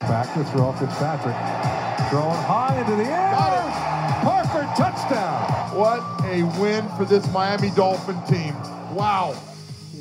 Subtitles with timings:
[0.00, 1.36] Back to throw Fitzpatrick.
[2.08, 3.30] Throwing high into the air.
[4.22, 5.76] Parker, touchdown.
[5.76, 8.54] What a win for this Miami Dolphin team.
[8.94, 9.34] Wow.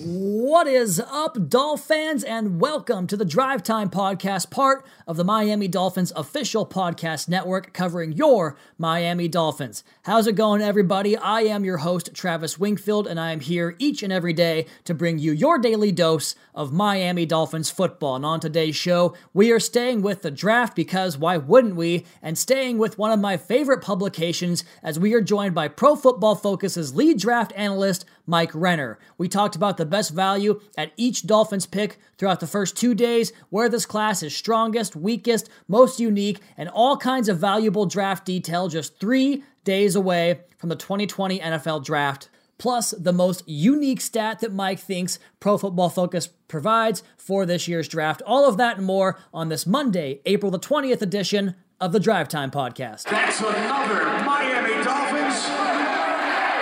[0.06, 5.26] What is up, Dolph fans, and welcome to the Drive Time Podcast, part of the
[5.26, 9.84] Miami Dolphins official podcast network covering your Miami Dolphins.
[10.04, 11.18] How's it going, everybody?
[11.18, 14.94] I am your host, Travis Wingfield, and I am here each and every day to
[14.94, 18.16] bring you your daily dose of Miami Dolphins football.
[18.16, 22.06] And on today's show, we are staying with the draft because why wouldn't we?
[22.22, 26.36] And staying with one of my favorite publications as we are joined by Pro Football
[26.36, 29.00] Focus's lead draft analyst, Mike Renner.
[29.18, 33.34] We talked about the best value at each Dolphins pick throughout the first two days,
[33.50, 38.68] where this class is strongest, weakest, most unique, and all kinds of valuable draft detail
[38.68, 42.30] just three days away from the 2020 NFL Draft.
[42.58, 47.88] Plus, the most unique stat that Mike thinks Pro Football Focus provides for this year's
[47.88, 48.22] draft.
[48.26, 52.28] All of that and more on this Monday, April the 20th edition of the Drive
[52.28, 53.04] Time Podcast.
[53.04, 54.59] That's another Miami.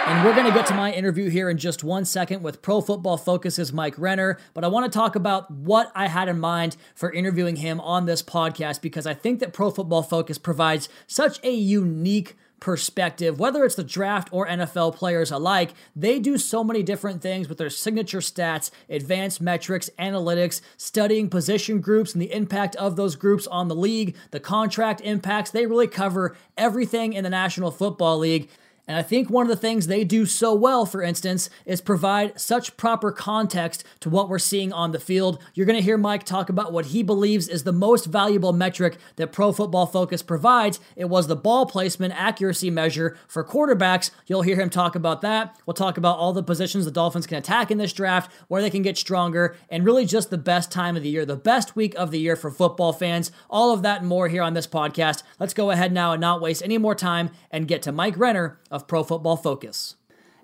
[0.08, 2.80] And we're going to get to my interview here in just one second with Pro
[2.80, 4.40] Football Focus's Mike Renner.
[4.54, 8.06] But I want to talk about what I had in mind for interviewing him on
[8.06, 13.66] this podcast because I think that Pro Football Focus provides such a unique perspective, whether
[13.66, 17.70] it's the draft or NFL players alike, they do so many different things with their
[17.70, 23.68] signature stats, advanced metrics, analytics, studying position groups and the impact of those groups on
[23.68, 25.52] the league, the contract impacts.
[25.52, 28.50] They really cover everything in the National Football League.
[28.88, 32.40] And I think one of the things they do so well, for instance, is provide
[32.40, 35.40] such proper context to what we're seeing on the field.
[35.54, 38.98] You're going to hear Mike talk about what he believes is the most valuable metric
[39.18, 40.80] that Pro Football Focus provides.
[40.96, 44.12] It was the ball placement accuracy measure for quarterbacks.
[44.26, 45.60] You'll hear him talk about that.
[45.66, 48.70] We'll talk about all the positions the Dolphins can attack in this draft, where they
[48.70, 51.94] can get stronger, and really just the best time of the year, the best week
[51.96, 53.32] of the year for football fans.
[53.50, 55.24] All of that and more here on this podcast.
[55.40, 58.60] Let's go ahead now and not waste any more time and get to Mike Renner
[58.86, 59.96] Pro Football Focus.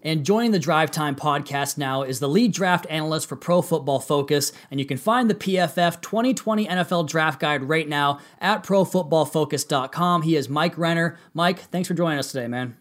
[0.01, 3.99] And joining the Drive Time podcast now is the lead draft analyst for Pro Football
[3.99, 4.51] Focus.
[4.69, 10.23] And you can find the PFF 2020 NFL Draft Guide right now at profootballfocus.com.
[10.23, 11.17] He is Mike Renner.
[11.33, 12.75] Mike, thanks for joining us today, man.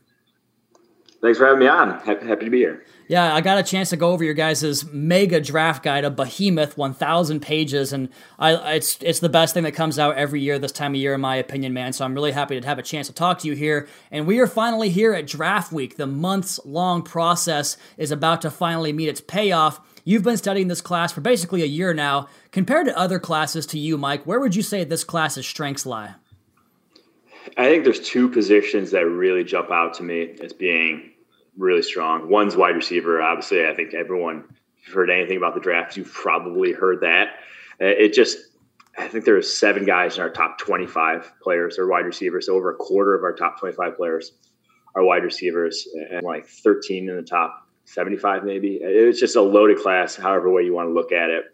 [1.22, 2.00] Thanks for having me on.
[2.00, 2.84] Happy to be here.
[3.06, 6.77] Yeah, I got a chance to go over your guys' mega draft guide, a behemoth,
[6.77, 8.09] 1,000 pages, and
[8.41, 11.15] I, it's it's the best thing that comes out every year this time of year,
[11.15, 11.93] in my opinion, man.
[11.93, 13.87] So I'm really happy to have a chance to talk to you here.
[14.11, 15.97] And we are finally here at draft week.
[15.97, 19.81] The months long process is about to finally meet its payoff.
[20.05, 22.27] You've been studying this class for basically a year now.
[22.50, 26.16] Compared to other classes to you, Mike, where would you say this class's strengths lie?
[27.56, 31.12] I think there's two positions that really jump out to me as being
[31.56, 32.28] really strong.
[32.28, 33.20] One's wide receiver.
[33.20, 34.44] Obviously, I think everyone,
[34.78, 37.34] if you've heard anything about the draft, you've probably heard that.
[37.80, 38.38] Uh, it just,
[38.98, 42.46] I think there are seven guys in our top 25 players are wide receivers.
[42.46, 44.32] So over a quarter of our top 25 players
[44.94, 48.78] are wide receivers, and like 13 in the top 75, maybe.
[48.82, 51.44] It's just a loaded class, however way you want to look at it.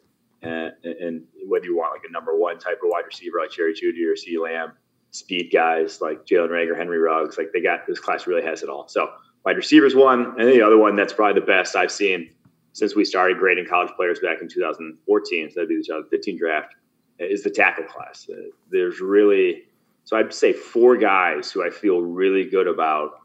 [0.42, 3.74] Uh, and whether you want like a number one type of wide receiver like Jerry
[3.74, 4.72] Jeudy or CeeDee Lamb,
[5.10, 8.68] speed guys like Jalen Reagor, Henry Ruggs, like they got this class really has it
[8.68, 8.86] all.
[8.88, 9.10] So
[9.48, 12.28] wide receivers one, and the other one that's probably the best I've seen
[12.74, 15.48] since we started grading college players back in 2014.
[15.48, 16.74] So that'd be the 2015 draft.
[17.18, 18.28] Is the tackle class.
[18.30, 19.64] Uh, there's really
[20.04, 23.22] so I'd say four guys who I feel really good about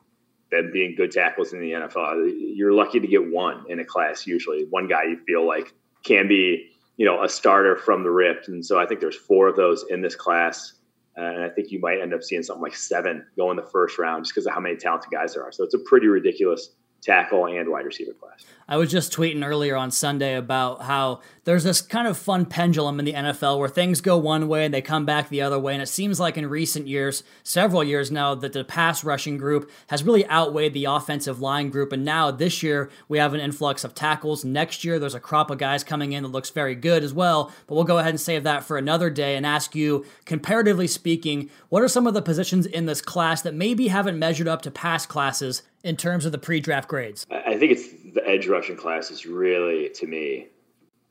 [0.49, 2.33] them being good tackles in the NFL.
[2.55, 4.65] You're lucky to get one in a class usually.
[4.69, 5.73] One guy you feel like
[6.03, 9.49] can be you know a starter from the rip, and so I think there's four
[9.49, 10.73] of those in this class.
[11.15, 13.99] And I think you might end up seeing something like seven go in the first
[13.99, 15.51] round just because of how many talented guys there are.
[15.51, 16.69] So it's a pretty ridiculous
[17.03, 18.45] tackle and wide receiver class.
[18.67, 22.97] I was just tweeting earlier on Sunday about how there's this kind of fun pendulum
[22.97, 25.73] in the NFL where things go one way and they come back the other way.
[25.73, 29.69] And it seems like in recent years, several years now, that the pass rushing group
[29.87, 31.91] has really outweighed the offensive line group.
[31.91, 34.45] And now this year, we have an influx of tackles.
[34.45, 37.51] Next year, there's a crop of guys coming in that looks very good as well.
[37.67, 41.49] But we'll go ahead and save that for another day and ask you, comparatively speaking,
[41.67, 44.71] what are some of the positions in this class that maybe haven't measured up to
[44.71, 47.25] past classes in terms of the pre draft grades?
[47.29, 50.47] I think it's the edge rushing class is really, to me,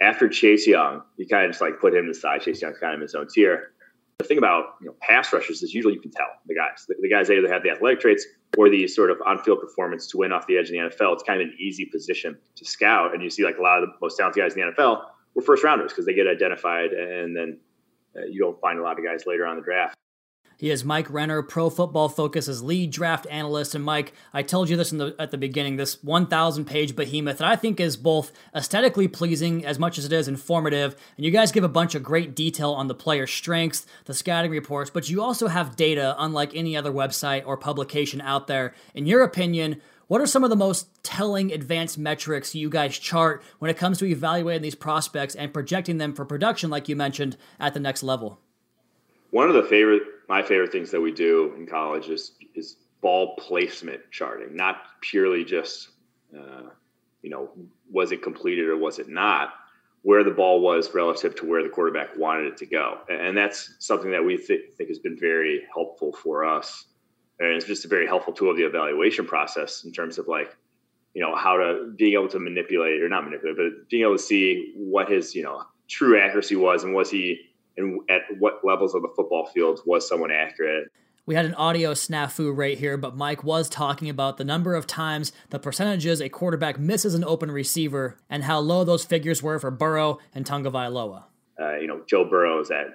[0.00, 2.40] after Chase Young, you kind of just like put him aside.
[2.42, 3.72] Chase Young's kind of his own tier.
[4.18, 6.84] The thing about you know pass rushers is usually you can tell the guys.
[6.88, 8.26] The, the guys either have the athletic traits
[8.58, 11.14] or the sort of on-field performance to win off the edge in the NFL.
[11.14, 13.88] It's kind of an easy position to scout, and you see like a lot of
[13.88, 15.02] the most talented guys in the NFL
[15.34, 17.58] were first rounders because they get identified, and then
[18.16, 19.96] uh, you don't find a lot of guys later on the draft
[20.62, 23.74] He is Mike Renner, Pro Football Focus's lead draft analyst.
[23.74, 27.48] And Mike, I told you this the, at the beginning, this 1,000 page behemoth that
[27.48, 30.94] I think is both aesthetically pleasing as much as it is informative.
[31.16, 34.52] And you guys give a bunch of great detail on the player's strengths, the scouting
[34.52, 38.72] reports, but you also have data unlike any other website or publication out there.
[38.94, 43.42] In your opinion, what are some of the most telling advanced metrics you guys chart
[43.58, 47.36] when it comes to evaluating these prospects and projecting them for production, like you mentioned,
[47.58, 48.38] at the next level?
[49.32, 53.36] One of the favorite, my favorite things that we do in college is is ball
[53.36, 55.90] placement charting, not purely just,
[56.34, 56.70] uh,
[57.20, 57.50] you know,
[57.90, 59.52] was it completed or was it not,
[60.00, 63.74] where the ball was relative to where the quarterback wanted it to go, and that's
[63.78, 66.86] something that we th- think has been very helpful for us.
[67.38, 70.56] And it's just a very helpful tool of the evaluation process in terms of like
[71.12, 74.28] you know how to being able to manipulate or not manipulate but being able to
[74.32, 78.94] see what his you know true accuracy was and was he and at what levels
[78.94, 80.88] of the football field was someone accurate
[81.24, 84.88] we had an audio snafu right here, but Mike was talking about the number of
[84.88, 89.60] times the percentages a quarterback misses an open receiver and how low those figures were
[89.60, 91.24] for Burrow and Tagovailoa.
[91.60, 92.86] Uh, you know, Joe Burrow is at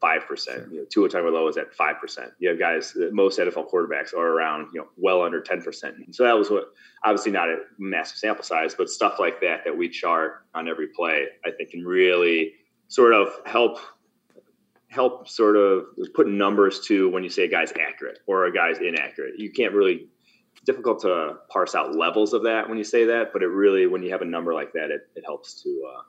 [0.00, 0.70] five percent.
[0.70, 2.30] You know, Tua Tagovailoa is at five percent.
[2.38, 2.96] You have guys.
[3.10, 5.96] Most NFL quarterbacks are around you know well under ten percent.
[6.14, 6.72] So that was what
[7.04, 10.88] obviously not a massive sample size, but stuff like that that we chart on every
[10.88, 12.52] play, I think can really
[12.86, 13.78] sort of help
[14.92, 15.84] help sort of
[16.14, 19.34] put numbers to when you say a guy's accurate or a guy's inaccurate.
[19.38, 20.08] You can't really
[20.52, 23.86] it's difficult to parse out levels of that when you say that, but it really
[23.86, 26.02] when you have a number like that, it, it helps to uh,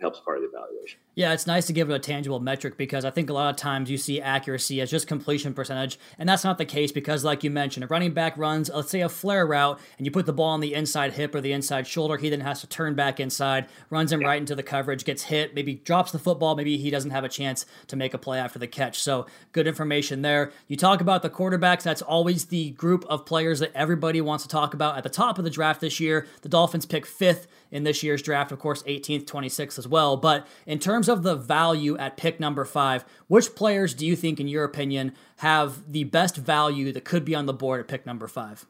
[0.00, 1.00] helps part of the evaluation.
[1.18, 3.56] Yeah, it's nice to give it a tangible metric because I think a lot of
[3.56, 7.42] times you see accuracy as just completion percentage, and that's not the case because, like
[7.42, 10.26] you mentioned, a running back runs, uh, let's say, a flare route, and you put
[10.26, 12.94] the ball on the inside hip or the inside shoulder, he then has to turn
[12.94, 14.28] back inside, runs him yeah.
[14.28, 17.28] right into the coverage, gets hit, maybe drops the football, maybe he doesn't have a
[17.28, 19.02] chance to make a play after the catch.
[19.02, 20.52] So, good information there.
[20.68, 24.48] You talk about the quarterbacks, that's always the group of players that everybody wants to
[24.48, 26.28] talk about at the top of the draft this year.
[26.42, 30.16] The Dolphins pick fifth in this year's draft, of course, 18th, 26th as well.
[30.16, 34.40] But in terms of the value at pick number five, which players do you think,
[34.40, 38.06] in your opinion, have the best value that could be on the board at pick
[38.06, 38.66] number five?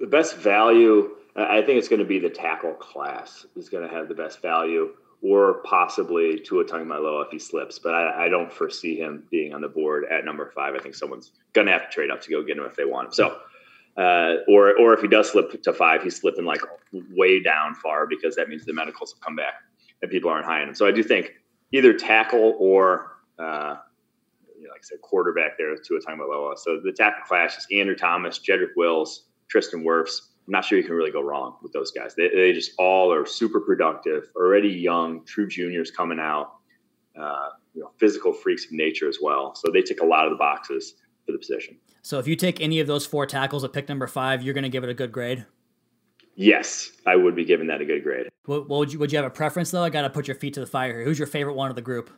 [0.00, 3.94] The best value, I think it's going to be the tackle class is going to
[3.94, 4.90] have the best value,
[5.22, 7.78] or possibly Tua Tagovailoa if he slips.
[7.78, 10.74] But I, I, don't foresee him being on the board at number five.
[10.74, 12.84] I think someone's going to have to trade up to go get him if they
[12.84, 13.12] want him.
[13.14, 13.38] So
[13.96, 16.60] uh, or or if he does slip to five, he's slipping like
[17.10, 19.54] way down far because that means the medicals have come back
[20.04, 20.74] and people aren't high on him.
[20.74, 21.32] So I do think
[21.72, 23.76] either tackle or uh,
[24.56, 26.58] you know, like I said, quarterback there Tua Tagovailoa.
[26.58, 30.20] So the tackle clash is Andrew Thomas, Jedrick Wills, Tristan Wirfs.
[30.46, 32.14] I'm not sure you can really go wrong with those guys.
[32.14, 36.56] They, they just all are super productive, already young, true juniors coming out,
[37.18, 39.54] uh, you know, physical freaks of nature as well.
[39.54, 41.78] So they tick a lot of the boxes for the position.
[42.02, 44.64] So if you take any of those four tackles at pick number five, you're going
[44.64, 45.46] to give it a good grade.
[46.36, 48.28] Yes, I would be giving that a good grade.
[48.46, 49.82] What, what would you would you have a preference though?
[49.82, 51.04] I got to put your feet to the fire here.
[51.04, 52.10] Who's your favorite one of the group?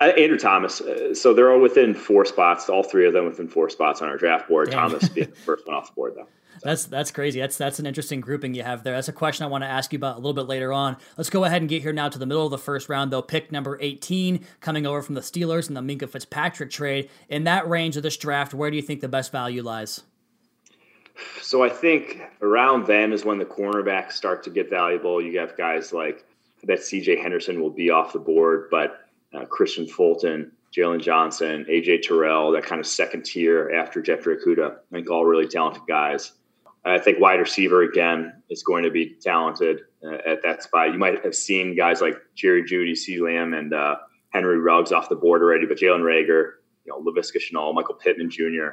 [0.00, 0.80] Uh, Andrew Thomas.
[0.80, 2.68] Uh, so they're all within four spots.
[2.68, 4.70] All three of them within four spots on our draft board.
[4.70, 4.90] Damn.
[4.90, 6.28] Thomas being the first one off the board though.
[6.60, 7.38] That's that's crazy.
[7.38, 8.94] That's that's an interesting grouping you have there.
[8.94, 10.96] That's a question I want to ask you about a little bit later on.
[11.16, 13.22] Let's go ahead and get here now to the middle of the first round, though.
[13.22, 17.10] Pick number 18, coming over from the Steelers and the Minkah Fitzpatrick trade.
[17.28, 20.02] In that range of this draft, where do you think the best value lies?
[21.40, 25.20] So I think around then is when the cornerbacks start to get valuable.
[25.20, 26.24] You have guys like
[26.64, 26.82] that.
[26.82, 27.16] C.J.
[27.16, 29.00] Henderson will be off the board, but
[29.34, 34.72] uh, Kristian Fulton, Jaylon Johnson, AJ Terrell, that kind of second tier after Jeffrey Okudah.
[34.72, 36.32] I think all really talented guys.
[36.84, 40.92] I think wide receiver again is going to be talented uh, at that spot.
[40.92, 43.20] You might have seen guys like Jerry Jeudy, C.
[43.20, 43.96] Lamb, and uh,
[44.30, 46.52] Henry Ruggs off the board already, but Jalen Reagor,
[46.84, 48.68] you know, Laviska Shenault, Michael Pittman Jr.,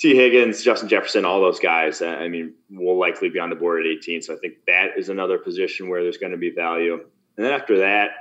[0.00, 2.00] Tee Higgins, Justin Jefferson, all those guys.
[2.00, 4.22] I mean, will likely be on the board at 18.
[4.22, 6.94] So I think that is another position where there's going to be value.
[6.94, 8.12] And then after that,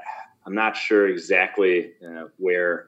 [0.46, 2.88] I'm not sure exactly uh, where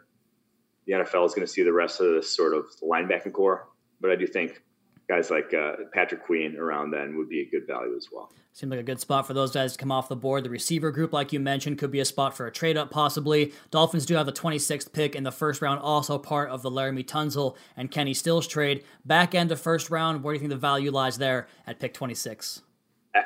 [0.85, 3.69] the NFL is going to see the rest of this sort of linebacking core,
[4.01, 4.61] but I do think
[5.11, 8.31] guys like uh, Patrick Queen around then would be a good value as well.
[8.53, 10.45] Seems like a good spot for those guys to come off the board.
[10.45, 13.51] The receiver group, like you mentioned, could be a spot for a trade up possibly.
[13.71, 17.05] Dolphins do have the 26th pick in the first round, also part of the Laremy
[17.05, 18.83] Tunsil and Kenny Stills trade.
[19.05, 21.93] Back end of first round, where do you think the value lies there at pick
[21.93, 22.61] 26?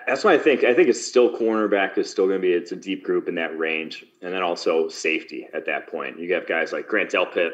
[0.08, 0.63] That's what I think.
[0.63, 3.36] I think it's still cornerback is still going to be it's a deep group in
[3.36, 6.18] that range, and then also safety at that point.
[6.20, 7.51] You have guys like Grant Delpit,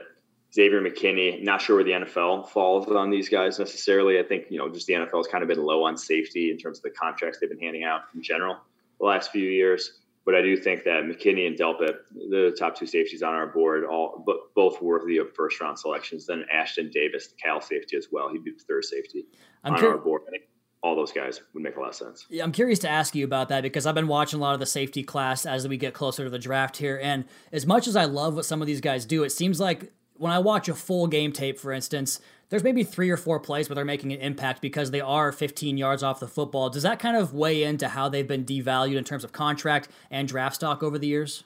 [0.53, 1.41] Xavier McKinney.
[1.43, 4.19] Not sure where the NFL falls on these guys necessarily.
[4.19, 6.57] I think you know just the NFL has kind of been low on safety in
[6.57, 8.57] terms of the contracts they've been handing out in general
[8.99, 9.99] the last few years.
[10.23, 11.95] But I do think that McKinney and Delpit,
[12.29, 16.27] the top two safeties on our board, all but both worthy of first round selections.
[16.27, 18.29] Then Ashtyn Davis, the Cal safety as well.
[18.31, 19.25] He'd be the third safety
[19.63, 20.21] I'm on cur- our board.
[20.27, 20.43] I think
[20.83, 22.25] all those guys would make a lot of sense.
[22.29, 24.59] Yeah, I'm curious to ask you about that because I've been watching a lot of
[24.59, 26.99] the safety class as we get closer to the draft here.
[27.01, 29.91] And as much as I love what some of these guys do, it seems like
[30.21, 33.67] when I watch a full game tape, for instance, there's maybe three or four plays
[33.67, 36.69] where they're making an impact because they are 15 yards off the football.
[36.69, 40.27] Does that kind of weigh into how they've been devalued in terms of contract and
[40.27, 41.43] draft stock over the years?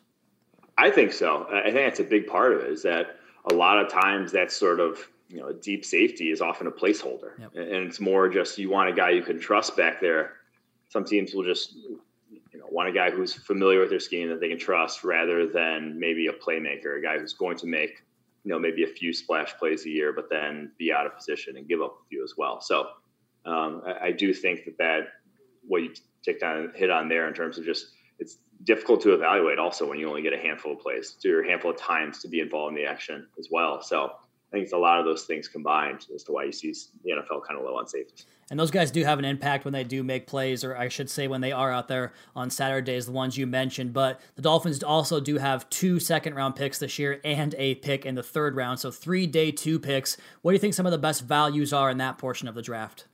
[0.77, 1.47] I think so.
[1.49, 3.15] I think that's a big part of it is that
[3.49, 7.39] a lot of times that sort of you know deep safety is often a placeholder,
[7.39, 7.55] yep.
[7.55, 10.33] and it's more just you want a guy you can trust back there.
[10.89, 14.41] Some teams will just you know want a guy who's familiar with their scheme that
[14.41, 18.03] they can trust rather than maybe a playmaker, a guy who's going to make
[18.45, 21.57] you know maybe a few splash plays a year, but then be out of position
[21.57, 22.61] and give up a few as well.
[22.61, 22.89] So
[23.45, 25.07] um, I, I, do think that that
[25.67, 27.87] what you take on hit on there in terms of just
[28.19, 31.47] it's difficult to evaluate also when you only get a handful of plays, to a
[31.47, 33.81] handful of times to be involved in the action as well.
[33.81, 34.13] So
[34.49, 36.73] I think it's a lot of those things combined as to why you see
[37.03, 38.25] the NFL kind of low on safeties.
[38.51, 41.09] And those guys do have an impact when they do make plays, or I should
[41.09, 43.91] say, when they are out there on Saturdays, the ones you mentioned.
[43.91, 48.05] But the Dolphins also do have two second round picks this year and a pick
[48.05, 48.79] in the third round.
[48.79, 50.15] So three day two picks.
[50.43, 52.61] What do you think some of the best values are in that portion of the
[52.61, 53.07] draft?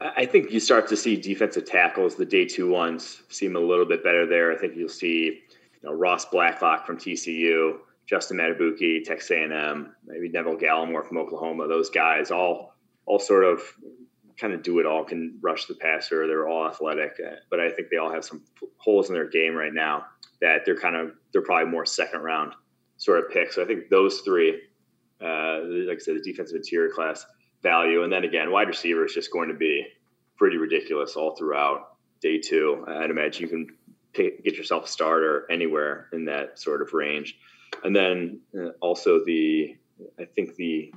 [0.00, 3.84] I think you start to see defensive tackles, the day two ones, seem a little
[3.84, 4.52] bit better there.
[4.52, 5.42] I think you'll see
[5.82, 7.78] you know, Ross Blacklock from TCU,
[8.10, 11.68] Justin Madubuike, Texas A&M, maybe Neville Gallimore from Oklahoma.
[11.68, 12.74] Those guys all
[13.06, 13.62] all sort of
[14.36, 16.26] kind of do it all, can rush the passer.
[16.26, 18.42] They're all athletic, uh, but I think they all have some
[18.78, 20.06] holes in their game right now
[20.40, 22.54] that they're kind of they're probably more second round
[22.96, 23.54] sort of picks.
[23.54, 24.60] So I think those three,
[25.22, 27.24] uh, like I said, the defensive interior class
[27.62, 29.86] value, and then again, wide receiver is just going to be
[30.36, 32.84] pretty ridiculous all throughout day two.
[32.88, 33.66] I'd imagine you can
[34.12, 37.38] pick, get yourself a starter anywhere in that sort of range,
[37.84, 39.76] and then uh, also the
[40.18, 40.92] I think the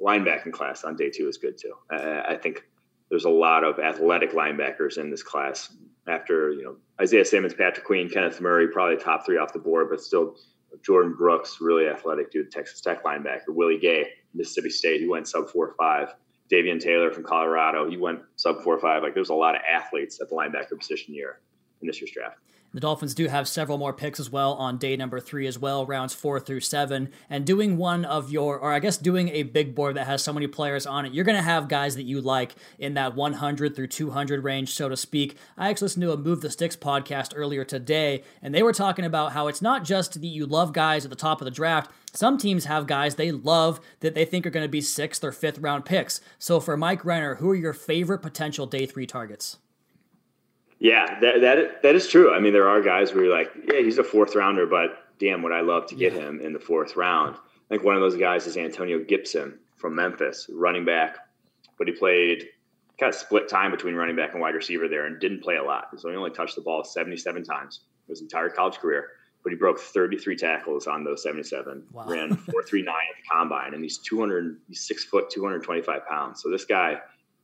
[0.00, 1.74] linebacking class on day two is good too.
[1.90, 2.64] I, think
[3.08, 5.74] there's a lot of athletic linebackers in this class.
[6.06, 9.88] After you know Isaiah Simmons, Patrick Queen, Kenneth Murray, probably top three off the board,
[9.90, 10.36] but still
[10.86, 13.48] Jordyn Brooks, really athletic dude, Texas Tech linebacker.
[13.48, 16.14] Willie Gay, Mississippi State, he went sub four five.
[16.50, 19.02] Davion Taylor from Colorado, he went sub four five.
[19.02, 21.40] Like there's a lot of athletes at the linebacker position here
[21.82, 22.38] in this year's draft.
[22.74, 25.86] The Dolphins do have several more picks as well on day number three as well,
[25.86, 27.08] rounds four through seven.
[27.30, 30.34] And doing one of your, or I guess doing a big board that has so
[30.34, 33.74] many players on it, you're going to have guys that you like in that 100
[33.74, 35.38] through 200 range, so to speak.
[35.56, 39.06] I actually listened to a Move the Sticks podcast earlier today, and they were talking
[39.06, 41.90] about how it's not just that you love guys at the top of the draft.
[42.12, 45.32] Some teams have guys they love that they think are going to be sixth or
[45.32, 46.20] fifth round picks.
[46.38, 49.56] So for Mike Renner, who are your favorite potential day three targets?
[50.78, 52.32] Yeah, that that that is true.
[52.32, 55.42] I mean, there are guys where you're like, yeah, he's a fourth rounder, but damn,
[55.42, 56.20] would I love to get yeah.
[56.20, 57.34] him in the fourth round?
[57.36, 61.16] I think one of those guys is Antonio Gibson from Memphis, running back,
[61.78, 62.48] but he played
[62.98, 65.62] kind of split time between running back and wide receiver there, and didn't play a
[65.62, 65.88] lot.
[65.98, 69.10] So he only touched the ball 77 times his entire college career.
[69.44, 71.84] But he broke 33 tackles on those 77.
[71.92, 72.06] Wow.
[72.08, 76.42] Ran 4.39 at the combine, and he's 206 foot, 225 pounds.
[76.42, 76.98] So this guy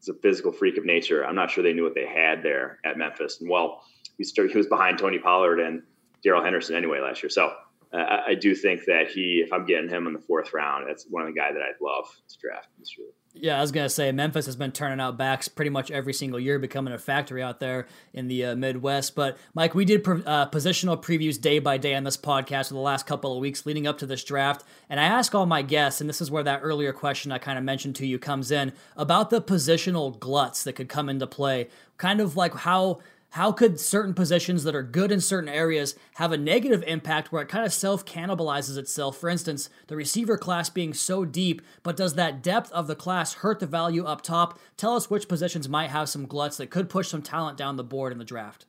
[0.08, 1.25] a physical freak of nature.
[1.25, 3.40] I'm not sure they knew what they had there at Memphis.
[3.40, 3.82] And well,
[4.18, 5.82] he, started, he was behind Tony Pollard and
[6.23, 7.30] Darrell Henderson anyway last year.
[7.30, 7.52] So
[7.92, 10.88] uh, I, I, do think that he, if I'm getting him in the fourth round,
[10.88, 13.08] that's one of the guys that I'd love to draft this year.
[13.36, 16.38] Yeah, I was gonna say Memphis has been turning out backs pretty much every single
[16.38, 19.16] year, becoming a factory out there in the uh, Midwest.
[19.16, 22.80] But Mike, we did uh, positional previews day by day on this podcast for the
[22.80, 26.00] last couple of weeks leading up to this draft, and I ask all my guests,
[26.00, 28.72] and this is where that earlier question I kind of mentioned to you comes in
[28.96, 33.00] about the positional gluts that could come into play, kind of like how
[33.34, 37.42] how could certain positions that are good in certain areas have a negative impact where
[37.42, 39.18] it kind of self cannibalizes itself?
[39.18, 43.34] For instance, the receiver class being so deep, but does that depth of the class
[43.34, 44.60] hurt the value up top?
[44.76, 47.82] Tell us which positions might have some gluts that could push some talent down the
[47.82, 48.66] board in the draft.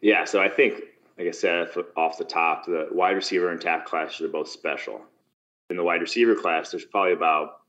[0.00, 0.82] Yeah, so I think,
[1.16, 5.00] like I said off the top, the wide receiver and tackle classes are both special.
[5.70, 7.59] In the wide receiver class, there's probably about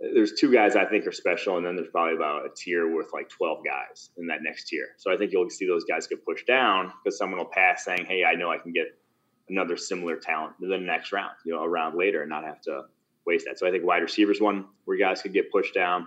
[0.00, 3.12] there's two guys I think are special, and then there's probably about a tier with
[3.12, 4.88] like 12 guys in that next tier.
[4.96, 8.06] So I think you'll see those guys get pushed down because someone will pass saying,
[8.06, 8.98] "Hey, I know I can get
[9.50, 12.62] another similar talent in the next round, you know, a round later, and not have
[12.62, 12.84] to
[13.26, 16.06] waste that." So I think wide receivers one where guys could get pushed down.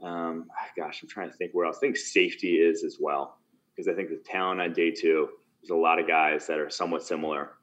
[0.00, 1.78] Um, gosh, I'm trying to think where else.
[1.78, 3.38] I think safety is as well
[3.74, 5.28] because I think the talent on day two.
[5.60, 7.57] There's a lot of guys that are somewhat similar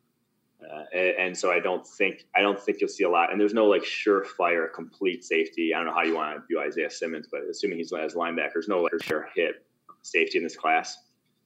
[0.74, 3.32] uh, and, and, so I don't think I don't think you'll see a lot.
[3.32, 5.74] And there's no like surefire complete safety.
[5.74, 8.68] I don't know how you want to view Isaiah Simmons, but assuming he's as linebackers,
[8.68, 9.66] no like sure hit
[10.02, 10.98] safety in this class.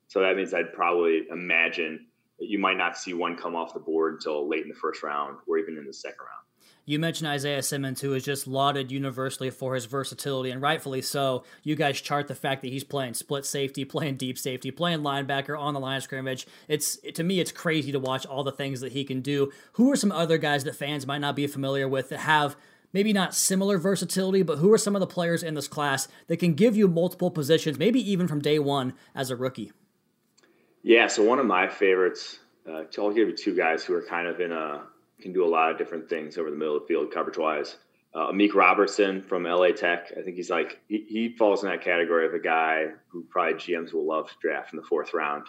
[0.08, 2.08] So that means I'd probably imagine
[2.40, 5.38] you might not see one come off the board until late in the first round
[5.48, 6.49] or even in the second round.
[6.90, 11.44] You mentioned Isaiah Simmons, who is just lauded universally for his versatility, and rightfully so.
[11.62, 15.56] You guys chart the fact that he's playing split safety, playing deep safety, playing linebacker
[15.56, 16.48] on the line of scrimmage.
[16.68, 19.52] It's to me, it's crazy to watch all the things that he can do.
[19.74, 22.56] Who are some other guys that fans might not be familiar with that have
[22.92, 26.38] maybe not similar versatility, but who are some of the players in this class that
[26.38, 29.72] can give you multiple positions, maybe even from day one as a rookie?
[30.82, 34.28] Yeah, so one of my favorites, uh, I'll give you two guys who are kind
[34.28, 34.88] of in a
[35.22, 37.76] can do a lot of different things over the middle of the field coverage wise.
[38.14, 40.12] Uh, Amik Robertson from LA Tech.
[40.18, 43.54] I think he's like he, he, falls in that category of a guy who probably
[43.54, 45.46] GMs will love to draft in the fourth round,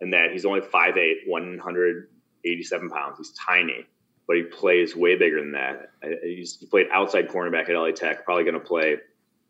[0.00, 3.18] and that he's only 5'8", 187 pounds.
[3.18, 3.86] He's tiny,
[4.28, 5.90] but he plays way bigger than that.
[6.22, 8.24] He's, he played outside cornerback at LA Tech.
[8.24, 8.98] Probably going to play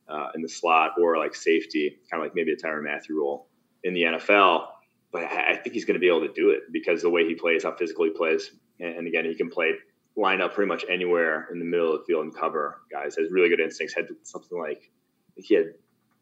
[0.08, 3.48] uh, in the slot or like safety, kind of like maybe a Tyrann Mathieu role
[3.84, 4.66] in the NFL.
[5.12, 7.34] But I think he's going to be able to do it because the way he
[7.34, 9.72] plays, how physically he plays, and again, he can play
[10.16, 13.16] line up pretty much anywhere in the middle of the field and cover guys.
[13.16, 13.94] Has really good instincts.
[13.94, 14.90] Had something like
[15.36, 15.74] he had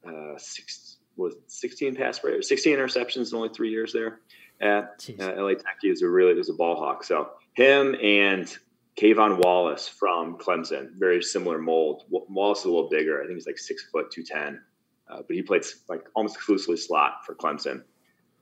[0.06, 4.20] uh, six was 16 pass breaks, 16 interceptions in only three years there
[4.60, 5.78] at uh, LA Tech.
[5.80, 7.04] He was a really was a ball hawk.
[7.04, 8.52] So him and
[9.00, 12.04] K'Von Wallace from Clemson, very similar mold.
[12.08, 13.20] Wallace is a little bigger.
[13.22, 14.60] I think he's like six foot two ten,
[15.08, 17.82] uh, but he played like almost exclusively slot for Clemson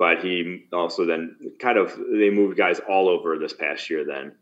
[0.02, 4.32] but he also then kind of they moved guys all over this past year then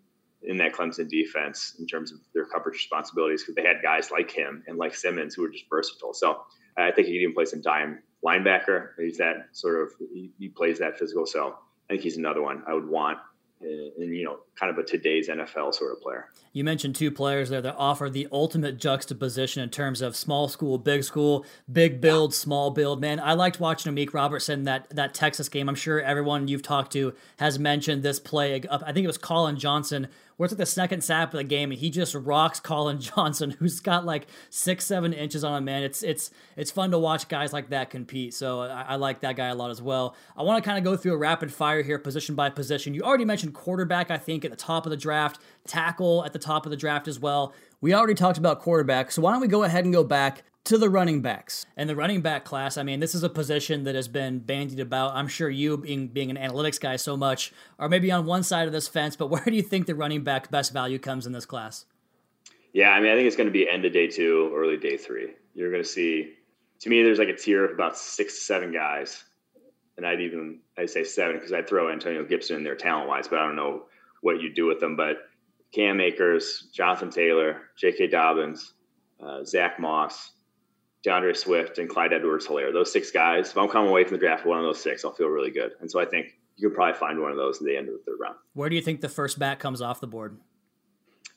[0.42, 4.30] in that Clemson defense in terms of their coverage responsibilities because they had guys like
[4.30, 6.14] him and like Simmons who were just versatile.
[6.14, 6.40] So
[6.78, 8.92] I think he can even play some dime linebacker.
[8.98, 11.26] He's that sort of he, he plays that physical.
[11.26, 11.58] So
[11.90, 13.18] I think he's another one I would want
[13.62, 13.66] Uh,
[13.98, 16.30] and you know kind of a today's NFL sort of player.
[16.52, 20.78] You mentioned two players there that offer the ultimate juxtaposition in terms of small school,
[20.78, 23.00] big school, big build, small build.
[23.02, 25.68] Man, I liked watching Amik Robertson that that Texas game.
[25.68, 28.62] I'm sure everyone you've talked to has mentioned this play.
[28.70, 30.08] I think it was Collin Johnson
[30.44, 33.80] it's like the second snap of the game and he just rocks Colin Johnson, who's
[33.80, 35.82] got like six, seven inches on him, man.
[35.82, 38.34] It's it's it's fun to watch guys like that compete.
[38.34, 40.16] So I, I like that guy a lot as well.
[40.36, 42.94] I want to kind of go through a rapid fire here, position by position.
[42.94, 46.38] You already mentioned quarterback, I think, at the top of the draft, tackle at the
[46.38, 47.52] top of the draft as well.
[47.80, 50.76] We already talked about quarterback, so why don't we go ahead and go back to
[50.76, 51.64] the running backs.
[51.76, 54.80] And the running back class, I mean, this is a position that has been bandied
[54.80, 55.14] about.
[55.14, 58.66] I'm sure you, being being an analytics guy so much, are maybe on one side
[58.66, 61.32] of this fence, but where do you think the running back best value comes in
[61.32, 61.86] this class?
[62.72, 64.96] Yeah, I mean, I think it's going to be end of day two, early day
[64.96, 65.30] three.
[65.54, 66.34] You're going to see,
[66.80, 69.24] to me, there's like a tier of about six to seven guys.
[69.96, 73.26] And I'd even, I'd say seven because I'd throw Antonio Gibson in there talent wise,
[73.26, 73.84] but I don't know
[74.20, 74.96] what you do with them.
[74.96, 75.29] But
[75.72, 78.08] Cam Akers, Jonathan Taylor, J.K.
[78.08, 78.74] Dobbins,
[79.22, 80.32] uh, Zach Moss,
[81.02, 82.72] D'Andre Swift and Clyde Edwards Helaire.
[82.72, 85.04] Those six guys, if I'm coming away from the draft with one of those six,
[85.04, 85.72] I'll feel really good.
[85.80, 87.94] And so I think you could probably find one of those at the end of
[87.94, 88.36] the third round.
[88.54, 90.38] Where do you think the first back comes off the board?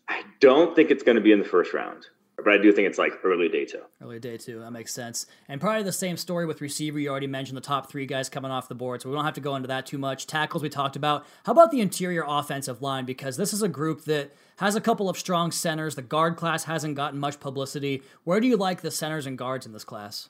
[0.10, 2.08] I don't think it's going to be in the first round.
[2.44, 3.82] But I do think it's like early day two.
[4.02, 4.60] Early day two.
[4.60, 5.26] That makes sense.
[5.48, 7.00] And probably the same story with receiver.
[7.00, 9.34] You already mentioned the top three guys coming off the board, so we don't have
[9.36, 10.28] to go into that too much.
[10.28, 11.26] Tackles we talked about.
[11.46, 13.06] How about the interior offensive line?
[13.06, 15.96] Because this is a group that has a couple of strong centers.
[15.96, 18.04] The guard class hasn't gotten much publicity.
[18.24, 20.30] Where do you like the centers and guards in this class?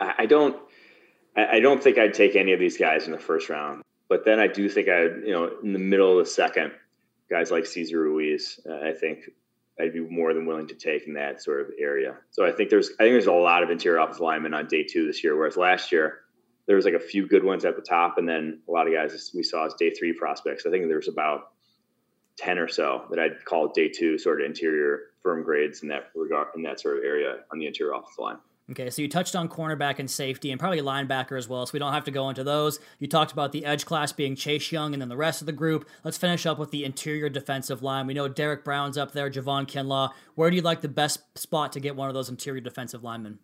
[0.00, 0.56] I don't.
[1.36, 3.82] I don't think I'd take any of these guys in the first round.
[4.08, 6.72] But then I do think I, you know, in the middle of the second,
[7.28, 9.28] guys like Cesar Ruiz, uh, I think
[9.78, 12.16] I'd be more than willing to take in that sort of area.
[12.30, 14.84] So I think there's I think there's a lot of interior offensive linemen on day
[14.84, 16.20] two this year, whereas last year
[16.66, 18.92] there was like a few good ones at the top, and then a lot of
[18.92, 20.64] guys we saw as day three prospects.
[20.66, 21.52] I think there's about
[22.36, 26.10] ten or so that I'd call day two sort of interior firm grades in that
[26.14, 28.38] regard in that sort of area on the interior offensive line.
[28.68, 31.78] Okay, so you touched on cornerback and safety and probably linebacker as well, so we
[31.78, 32.80] don't have to go into those.
[32.98, 35.52] You talked about the edge class being Chase Young and then the rest of the
[35.52, 35.88] group.
[36.02, 38.08] Let's finish up with the interior defensive line.
[38.08, 40.10] We know Derrick Brown's up there, Javon Kinlaw.
[40.34, 43.38] Where do you like the best spot to get one of those interior defensive linemen?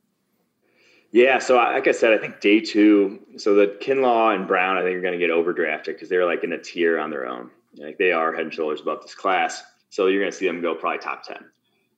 [1.13, 3.21] Yeah, so like I said, I think day two.
[3.37, 6.43] So the Kinlaw and Brown, I think are going to get overdrafted because they're like
[6.43, 7.49] in a tier on their own.
[7.77, 9.63] Like they are head and shoulders above this class.
[9.91, 11.45] So you're going to see them go probably top ten.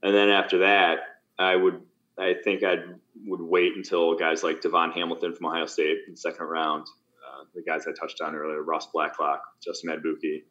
[0.02, 0.98] And then after that,
[1.38, 1.80] I would
[2.18, 2.76] I think I
[3.26, 6.86] would wait until guys like DaVon Hamilton from Ohio State in the second round,
[7.26, 10.44] uh, the guys I touched on earlier, Ross Blacklock, Justin Madubuike,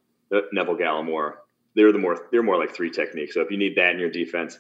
[0.52, 1.36] Neville Gallimore.
[1.76, 3.34] They're the more they're more like three techniques.
[3.34, 4.60] So if you need that in your defense,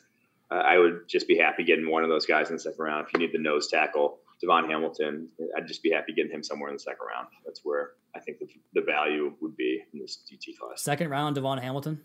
[0.49, 3.07] uh, I would just be happy getting one of those guys in the second round.
[3.07, 6.69] If you need the nose tackle, DaVon Hamilton, I'd just be happy getting him somewhere
[6.69, 7.27] in the second round.
[7.45, 10.81] That's where I think the, the value would be in this DT class.
[10.81, 12.01] Second round, DaVon Hamilton.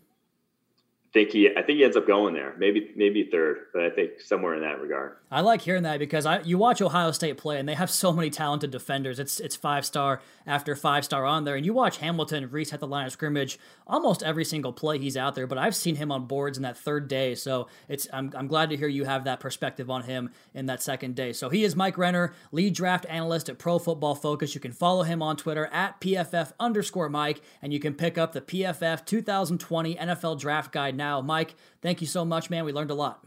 [1.11, 2.53] Think he I think he ends up going there.
[2.57, 5.17] Maybe maybe third, but I think somewhere in that regard.
[5.31, 8.13] I like hearing that because I you watch Ohio State play and they have so
[8.13, 9.19] many talented defenders.
[9.19, 12.79] It's it's five star after five star on there, and you watch Hamilton Reese at
[12.79, 15.47] the line of scrimmage almost every single play he's out there.
[15.47, 18.69] But I've seen him on boards in that third day, so it's I'm I'm glad
[18.69, 21.33] to hear you have that perspective on him in that second day.
[21.33, 24.53] So he is Mike Renner, lead draft analyst at Pro Football Focus.
[24.53, 28.33] You can follow him on Twitter at PFF underscore Mike, and you can pick up
[28.33, 31.21] the PFF 2020 NFL Draft Guide now.
[31.21, 32.63] Mike, thank you so much, man.
[32.63, 33.25] We learned a lot.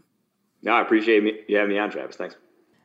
[0.63, 2.15] No, I appreciate me, you having me on, Travis.
[2.15, 2.37] Thanks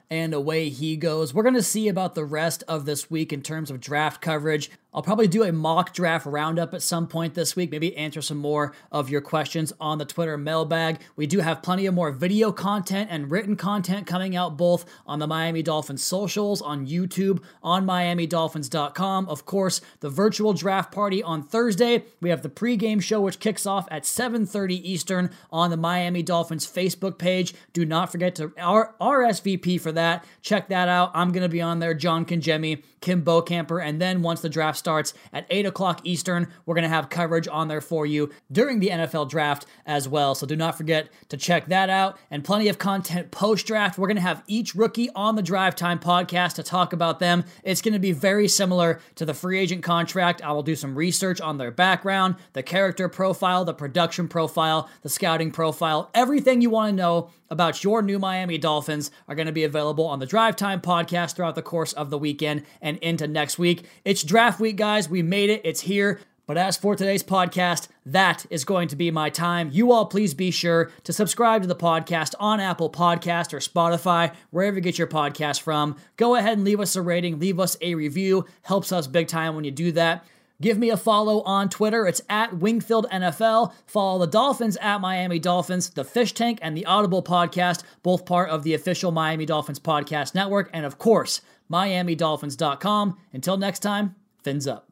[0.10, 1.34] and away he goes.
[1.34, 4.72] We're going to see about the rest of this week in terms of draft coverage.
[4.98, 8.40] I'll probably do a mock draft roundup at some point this week, maybe answer some
[8.40, 11.02] more of your questions on the Twitter mailbag.
[11.16, 15.20] We do have plenty of more video content and written content coming out both on
[15.20, 19.30] the Miami Dolphins socials, on YouTube, on MiamiDolphins.com.
[19.30, 22.06] Of course, the virtual draft party on Thursday.
[22.20, 26.66] We have the pregame show, which kicks off at 7.30 Eastern on the Miami Dolphins
[26.66, 27.54] Facebook page.
[27.72, 30.26] Do not forget to RSVP for that.
[30.42, 31.12] Check that out.
[31.14, 31.94] I'm going to be on there.
[31.94, 36.48] John Congemi, Kim Bokamper, and then once the draft starts at 8 o'clock Eastern.
[36.66, 40.34] We're going to have coverage on there for you during the NFL draft as well.
[40.34, 43.98] So do not forget to check that out and plenty of content post draft.
[43.98, 47.44] We're going to have each rookie on the Drive Time podcast to talk about them.
[47.66, 50.42] It's going to be very similar to the free agent contract.
[50.42, 55.10] I will do some research on their background, the character profile, the production profile, the
[55.10, 59.54] scouting profile, everything you want to know about your new Miami Dolphins are going to
[59.54, 63.28] be available on the Drive Time podcast throughout the course of the weekend and into
[63.28, 63.86] next week.
[64.04, 65.10] It's draft week, guys.
[65.10, 66.20] We made it, it's here.
[66.46, 69.70] But as for today's podcast, that is going to be my time.
[69.74, 74.34] You all please be sure to subscribe to the podcast on Apple Podcast or Spotify,
[74.52, 75.98] wherever you get your podcast from.
[76.16, 78.46] Go ahead and leave us a rating, leave us a review.
[78.62, 80.26] Helps us big time when you do that.
[80.62, 82.08] Give me a follow on Twitter.
[82.08, 83.74] It's at Wingfield NFL.
[83.86, 88.50] Follow the Dolphins at Miami Dolphins, the Fish Tank, and the Audible podcast, both part
[88.50, 90.70] of the official Miami Dolphins podcast network.
[90.74, 93.18] And of course, MiamiDolphins.com.
[93.34, 94.16] Until next time,
[94.48, 94.87] fins up.